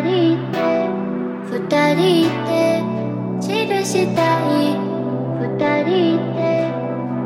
[0.00, 0.56] 二人で
[1.50, 1.60] 二
[1.94, 2.82] 人で
[3.38, 4.80] 散るしたい。
[5.38, 5.44] 二
[5.84, 6.40] 人で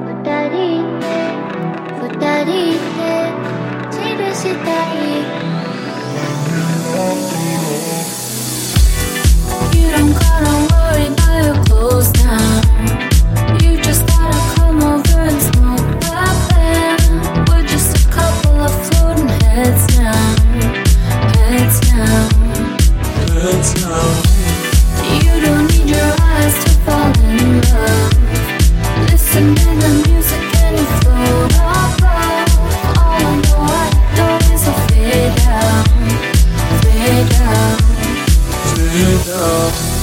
[0.04, 0.10] 二
[0.48, 0.58] 人
[0.98, 1.04] で
[2.02, 2.08] 二
[2.44, 2.50] 人
[2.98, 3.06] で
[3.92, 5.23] 散るしたい。
[39.36, 39.93] Oh.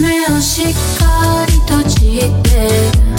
[0.00, 0.64] 目をしっ
[0.98, 3.13] かり閉じて